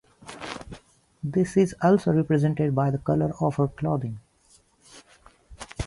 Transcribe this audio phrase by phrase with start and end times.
[1.23, 4.19] This is also represented by the color of her clothing.